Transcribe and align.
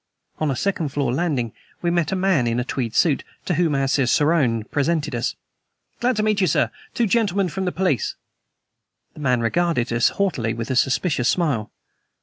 On 0.39 0.49
a 0.49 0.55
second 0.55 0.89
floor 0.89 1.13
landing 1.13 1.53
we 1.83 1.91
met 1.91 2.11
a 2.11 2.15
man 2.15 2.47
in 2.47 2.59
a 2.59 2.63
tweed 2.63 2.95
suit, 2.95 3.23
to 3.45 3.53
whom 3.53 3.75
our 3.75 3.87
cicerone 3.87 4.63
presented 4.63 5.13
us. 5.13 5.35
"Glad 5.99 6.19
I 6.19 6.23
met 6.23 6.41
you, 6.41 6.47
sir. 6.47 6.71
Two 6.95 7.05
gentlemen 7.05 7.49
from 7.49 7.65
the 7.65 7.71
police." 7.71 8.15
The 9.13 9.19
man 9.19 9.41
regarded 9.41 9.93
us 9.93 10.09
haughtily 10.09 10.55
with 10.55 10.71
a 10.71 10.75
suspicious 10.75 11.29
smile. 11.29 11.71